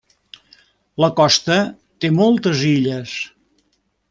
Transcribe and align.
La 1.05 1.09
costa 1.19 1.59
té 2.05 2.13
moltes 2.21 2.65
illes. 2.71 3.15